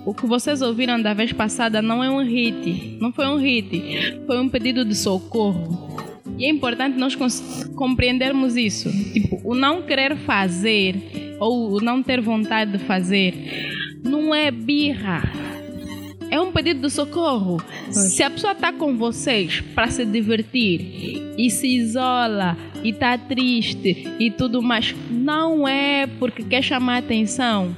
[0.05, 4.23] O que vocês ouviram da vez passada não é um hit, não foi um hit,
[4.27, 5.97] foi um pedido de socorro.
[6.39, 7.17] E é importante nós
[7.75, 8.91] compreendermos isso.
[9.13, 13.35] Tipo, o não querer fazer ou o não ter vontade de fazer
[14.05, 15.46] não é birra.
[16.31, 17.63] É um pedido de socorro.
[17.91, 24.09] Se a pessoa está com vocês para se divertir e se isola e está triste
[24.19, 27.77] e tudo mais, não é porque quer chamar atenção.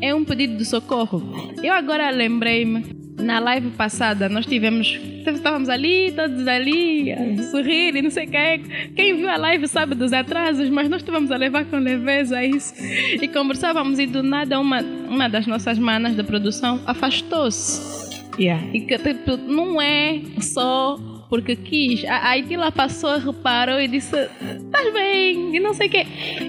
[0.00, 1.22] É um pedido de socorro.
[1.62, 4.98] Eu agora lembrei-me na live passada nós tivemos.
[5.26, 8.62] Estávamos ali, todos ali, a sorrir e não sei quem.
[8.94, 12.74] Quem viu a live sabe dos atrasos, mas nós estivemos a levar com leveza isso.
[13.20, 18.08] E conversávamos e do nada uma, uma das nossas manas da produção afastou-se.
[18.38, 18.64] Yeah.
[18.72, 20.98] E que tipo, não é só
[21.28, 22.04] porque quis.
[22.04, 25.54] A, a Itila passou, reparou e disse: Estás bem?
[25.56, 26.06] E não sei o quê.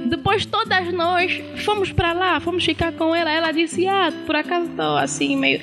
[0.07, 3.32] Depois todas nós fomos para lá, fomos ficar com ela.
[3.32, 5.59] Ela disse: Ah, por acaso estou assim, meio.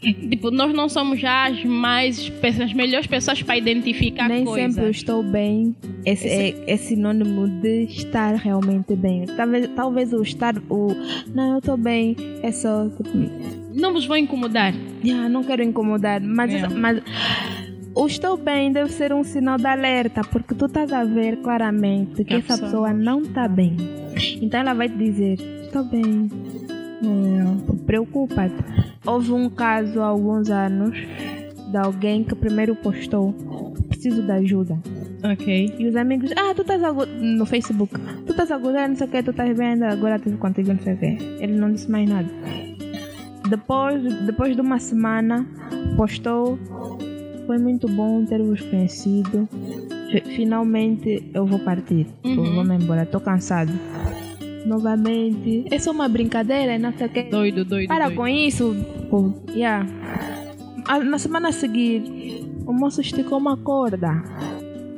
[0.00, 2.30] Tipo, nós não somos já as mais
[2.62, 4.72] as melhores pessoas para identificar Nem coisas.
[4.74, 5.74] sempre eu estou bem.
[6.04, 9.24] Esse, é, é sinônimo de estar realmente bem.
[9.36, 10.94] Talvez, talvez o estar, o
[11.34, 13.10] não, eu estou bem, é só tipo,
[13.74, 14.72] Não vos vou incomodar.
[15.04, 16.76] yeah, não quero incomodar, mas, Yeah.
[16.78, 17.02] mas
[17.96, 22.22] o estou bem deve ser um sinal de alerta, porque tu estás a ver claramente
[22.24, 23.74] que a essa pessoa não está bem.
[24.40, 26.30] Então ela vai te dizer: Estou bem.
[27.86, 28.54] Preocupa-te.
[29.04, 30.94] Houve um caso há alguns anos
[31.70, 33.32] de alguém que primeiro postou:
[33.88, 34.78] Preciso de ajuda.
[35.24, 35.74] Ok.
[35.78, 36.82] E os amigos, ah, tu estás
[37.18, 40.36] no Facebook, tu estás a gozar, não sei o que, tu estás vendo, agora estive
[40.36, 41.06] contigo, não sei o que.
[41.42, 42.28] Ele não disse mais nada.
[43.48, 45.46] Depois, depois de uma semana,
[45.96, 46.58] postou,
[47.46, 49.48] foi muito bom ter-vos conhecido.
[50.10, 52.54] Fi- Finalmente eu vou partir, Uhum.
[52.54, 53.72] vou-me embora, estou cansado.
[54.64, 57.22] Novamente, é só uma brincadeira, não sei o que.
[57.24, 57.88] Doido, doido.
[57.88, 58.16] Para doido.
[58.16, 58.74] com isso,
[59.08, 59.86] pô, yeah.
[60.88, 62.02] Ah, Na semana a seguir,
[62.66, 64.22] o moço esticou uma corda.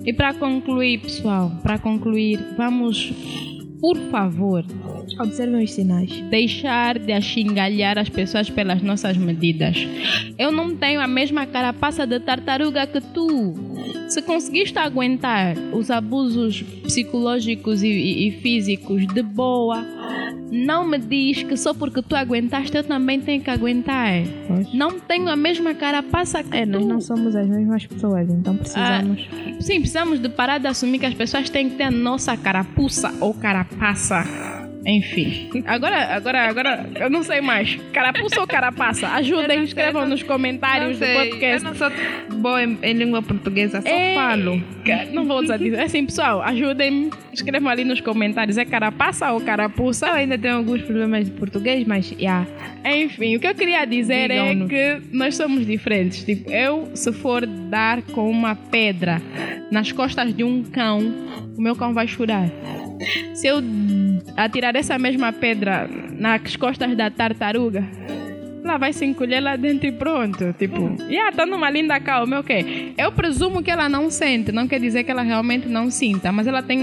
[0.05, 3.13] E para concluir, pessoal, para concluir, vamos,
[3.81, 4.65] por favor,
[5.19, 6.11] Observem os sinais.
[6.31, 9.77] deixar de achingalhar as pessoas pelas nossas medidas.
[10.39, 13.55] Eu não tenho a mesma carapaça de tartaruga que tu.
[14.09, 19.85] Se conseguiste aguentar os abusos psicológicos e, e- e físicos de boa,
[20.51, 24.23] não me diz que só porque tu aguentaste eu também tenho que aguentar.
[24.47, 24.73] Pois.
[24.73, 26.73] Não tenho a mesma carapaça que É, tu.
[26.73, 29.29] nós não somos as mesmas pessoas, então precisamos.
[29.61, 33.13] Sim, precisamos de parar de assumir que as pessoas têm que ter a nossa carapuça
[33.21, 34.25] ou carapaça.
[34.87, 35.51] Enfim.
[35.66, 37.79] Agora, agora, agora, eu não sei mais.
[37.93, 39.09] Carapuça ou carapaça?
[39.09, 41.64] Ajudem, escrevam nos comentários do podcast.
[41.64, 41.91] Eu não sou
[42.39, 44.62] boa em, em língua portuguesa, só Ei, falo.
[45.12, 45.76] Não vou usar disso.
[45.76, 47.11] É assim, pessoal, ajudem-me.
[47.33, 48.57] Escrevam ali nos comentários.
[48.57, 50.07] É carapaça ou carapuça?
[50.07, 52.47] Eu ainda tenho alguns problemas de português, mas já.
[52.85, 56.24] Enfim, o que eu queria dizer é que nós somos diferentes.
[56.24, 59.20] Tipo, eu, se for dar com uma pedra
[59.70, 61.01] nas costas de um cão,
[61.57, 62.49] o meu cão vai chorar.
[63.35, 63.59] Se eu
[64.37, 65.89] atirar essa mesma pedra
[66.19, 67.85] nas costas da tartaruga,
[68.65, 70.53] ela vai se encolher lá dentro e pronto.
[70.59, 72.95] Tipo, já tá numa linda calma, ok.
[72.99, 76.47] Eu presumo que ela não sente, não quer dizer que ela realmente não sinta, mas
[76.47, 76.79] ela tem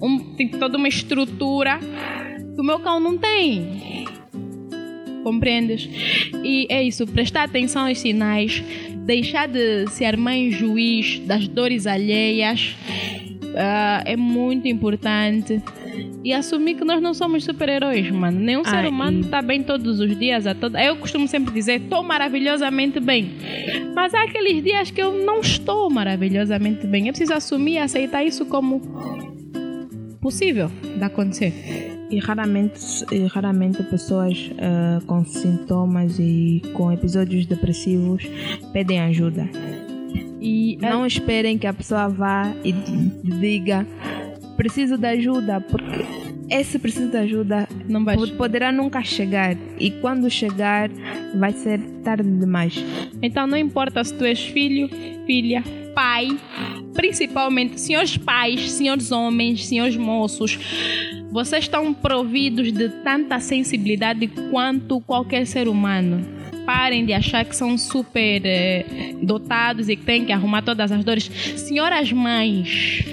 [0.00, 1.78] um- tem toda uma estrutura
[2.54, 4.06] que o meu cão não tem.
[5.22, 5.88] Compreendes?
[6.42, 8.62] E é isso, prestar atenção aos sinais,
[9.04, 12.74] deixar de ser mãe juiz das dores alheias
[13.56, 15.62] ah, é muito importante.
[16.22, 18.38] E assumir que nós não somos super-heróis, mano.
[18.38, 20.46] Nenhum ser Ah, humano está bem todos os dias.
[20.46, 20.82] A toda...
[20.82, 23.32] Eu costumo sempre dizer, estou maravilhosamente bem.
[23.94, 27.06] Mas há aqueles dias que eu não estou maravilhosamente bem.
[27.06, 28.80] Eu preciso assumir e aceitar isso como
[30.20, 31.52] possível de acontecer.
[32.10, 32.80] E raramente,
[33.12, 38.24] e raramente pessoas ah, com sintomas e com episódios depressivos
[38.72, 39.48] pedem ajuda.
[40.40, 43.86] E Não esperem que a pessoa vá e diga
[44.56, 46.04] preciso de ajuda, porque
[46.50, 49.56] esse preciso de ajuda não vai po- poderá nunca chegar.
[49.78, 50.90] E quando chegar,
[51.34, 52.82] vai ser tarde demais.
[53.22, 54.88] Então não importa se tu és filho,
[55.26, 55.62] filha,
[55.94, 56.28] pai,
[56.94, 60.58] principalmente senhores pais, senhores homens, senhores moços,
[61.30, 66.20] vocês estão providos de tanta sensibilidade quanto qualquer ser humano.
[66.72, 68.86] Parem de achar que são super eh,
[69.20, 71.24] dotados e que têm que arrumar todas as dores.
[71.56, 73.04] Senhoras mães,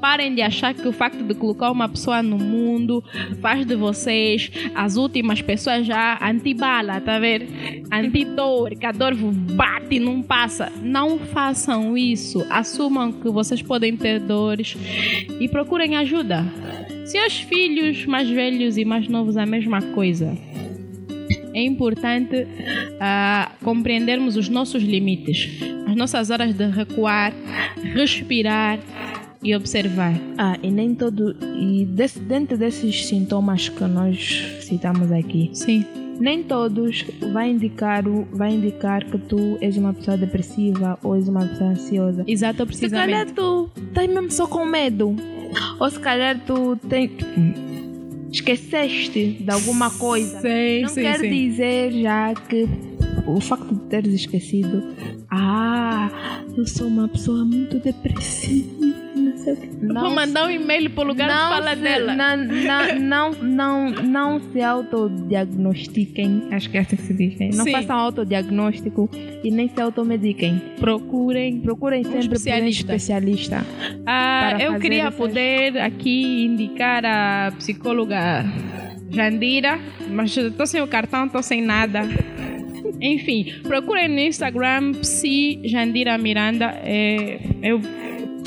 [0.00, 3.04] parem de achar que o facto de colocar uma pessoa no mundo
[3.42, 7.82] faz de vocês as últimas pessoas já antibala, tá ver?
[7.92, 10.72] Antidor, que a dor bate e não passa.
[10.80, 12.42] Não façam isso.
[12.48, 14.74] Assumam que vocês podem ter dores
[15.38, 16.46] e procurem ajuda.
[17.04, 20.34] Seus filhos mais velhos e mais novos, a mesma coisa.
[21.54, 22.46] É importante
[23.00, 25.48] ah, compreendermos os nossos limites,
[25.86, 27.32] as nossas horas de recuar,
[27.94, 28.78] respirar
[29.42, 30.14] e observar.
[30.38, 31.36] Ah, e nem todo.
[31.58, 35.84] E desse, dentro desses sintomas que nós citamos aqui, Sim.
[36.18, 41.44] nem todos vai indicar, vai indicar que tu és uma pessoa depressiva ou és uma
[41.46, 42.24] pessoa ansiosa.
[42.26, 43.32] Exato, Se calhar precisamente.
[43.34, 45.14] tu estás mesmo só com medo.
[45.78, 47.10] Ou se calhar tu tem,
[48.32, 50.40] esqueceste de alguma coisa.
[50.40, 51.30] Sim, Não sim, quer sim.
[51.30, 52.66] dizer já que
[53.26, 54.82] o facto de teres esquecido,
[55.30, 56.10] ah,
[56.56, 58.68] eu sou uma pessoa muito depressiva,
[59.80, 60.02] não.
[60.02, 62.14] Vou mandar um e-mail para o lugar de fala se, dela.
[62.14, 67.50] Não, não, não, não, não se autodiagnostiquem, acho que é assim que se diz, né?
[67.54, 67.72] Não Sim.
[67.72, 69.08] façam autodiagnóstico
[69.42, 70.60] e nem se automediquem.
[70.78, 71.60] Procurem.
[71.60, 72.82] Procurem sempre um especialista.
[72.94, 73.66] especialista.
[74.06, 78.44] Ah, eu queria essas- poder aqui indicar a psicóloga
[79.10, 79.78] Jandira,
[80.10, 82.00] mas estou sem o cartão, estou sem nada.
[83.00, 86.66] Enfim, procurem no Instagram Psi Jandira Miranda.
[86.84, 87.80] É, eu,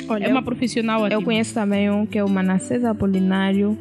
[0.08, 1.22] Olha, é uma profissional Eu ativa.
[1.24, 3.78] conheço também um que é o Manassés Apolinário.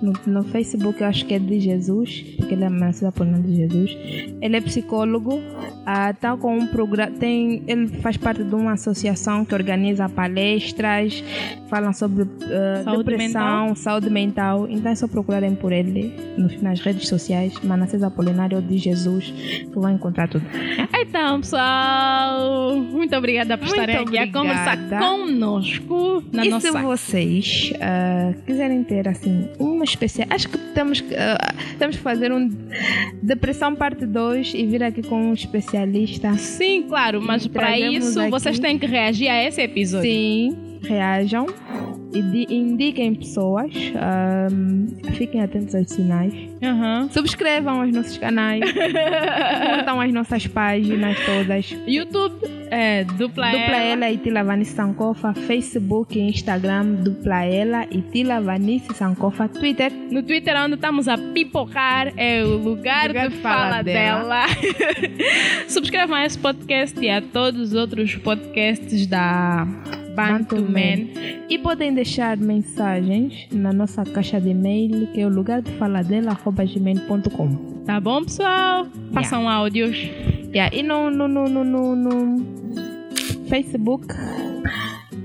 [0.00, 3.56] No, no Facebook eu acho que é de Jesus, porque ele é Manassés Apolinário de
[3.56, 3.96] Jesus.
[4.40, 5.40] Ele é psicólogo,
[5.84, 7.10] ah, tá com um programa.
[7.18, 11.22] Tem, ele faz parte de uma associação que organiza palestras,
[11.68, 13.76] falam sobre ah, Saúde depressão, mental?
[13.76, 14.66] saúde mental.
[14.70, 16.14] Então é só procurarem por ele
[16.62, 20.44] nas redes sociais, Manassés Apolinário de Jesus, que vão encontrar tudo.
[21.00, 25.00] Então, pessoal, muito obrigada por Muito estarem aqui a conversar obrigada.
[25.58, 31.00] Conosco na e nossa se vocês ah, quiserem ter assim uma especial, acho que temos
[31.00, 32.48] que ah, temos que fazer um
[33.22, 36.32] depressão parte 2 e vir aqui com um especialista.
[36.36, 40.10] Sim, claro, mas para isso aqui- vocês têm que reagir a esse episódio.
[40.10, 41.46] Sim, reajam
[42.14, 44.46] e di- indiquem pessoas, ah,
[45.14, 46.32] fiquem atentos aos sinais,
[46.62, 47.08] Aham.
[47.10, 51.76] subscrevam os nossos canais, curtam as nossas páginas todas.
[51.86, 52.34] YouTube,
[52.70, 53.76] é, dupla, Dupla ela.
[53.76, 59.92] Ela e Tila Vanice Sankofa, Facebook e Instagram, Dupla Ela e Tila Vanice Sankofa, Twitter,
[60.10, 64.44] No Twitter, onde estamos a pipocar, é o lugar, Lugar de fala, fala dela.
[65.68, 69.66] Subscrevam a esse podcast e a todos os outros podcasts da
[70.14, 71.46] Bantu Bantu Man.
[71.48, 76.02] E podem deixar mensagens na nossa caixa de e-mail, que é o lugar de fala
[76.02, 77.84] dela, gmail.com.
[77.86, 78.86] Tá bom, pessoal?
[79.12, 79.96] Façam áudios.
[80.58, 82.44] Yeah, e no, no, no, no, no, no
[83.48, 84.08] Facebook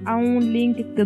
[0.05, 1.03] há um link que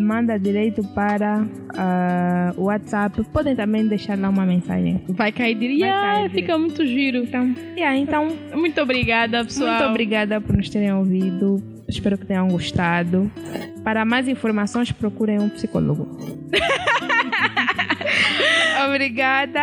[0.00, 1.46] manda direito para
[1.76, 3.22] ah, o WhatsApp.
[3.24, 5.04] Podem também deixar lá uma mensagem.
[5.10, 5.80] Vai cair direto.
[5.80, 7.18] Vai cair Ah, fica muito giro.
[7.18, 9.72] Então, yeah, então Muito obrigada, pessoal.
[9.72, 11.62] muito obrigada por nos terem ouvido.
[11.86, 13.30] Espero que tenham gostado.
[13.84, 16.08] Para mais informações, procurem um psicólogo.
[18.84, 19.60] Obrigada.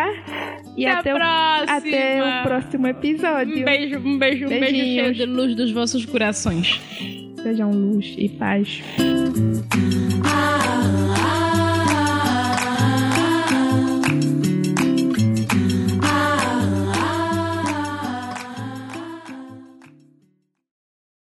[0.76, 3.62] E Até, até, o, até o próximo episódio.
[3.62, 6.82] Um beijo, um beijo, um beijo cheio de luz dos vossos corações.
[7.44, 8.82] Sejam luz e paz.